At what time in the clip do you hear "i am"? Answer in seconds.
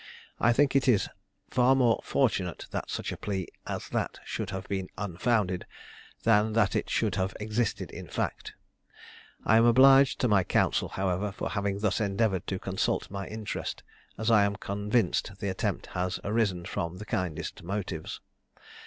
9.45-9.65, 14.31-14.55